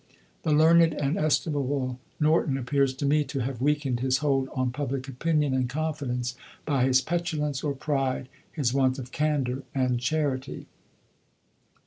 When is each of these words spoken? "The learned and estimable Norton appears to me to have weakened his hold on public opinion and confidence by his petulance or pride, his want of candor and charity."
"The 0.41 0.51
learned 0.51 0.95
and 0.95 1.15
estimable 1.15 1.99
Norton 2.19 2.57
appears 2.57 2.95
to 2.95 3.05
me 3.05 3.23
to 3.25 3.41
have 3.41 3.61
weakened 3.61 3.99
his 3.99 4.17
hold 4.17 4.49
on 4.55 4.71
public 4.71 5.07
opinion 5.07 5.53
and 5.53 5.69
confidence 5.69 6.35
by 6.65 6.85
his 6.85 7.01
petulance 7.01 7.63
or 7.63 7.75
pride, 7.75 8.27
his 8.51 8.73
want 8.73 8.97
of 8.97 9.11
candor 9.11 9.61
and 9.75 9.99
charity." 9.99 10.65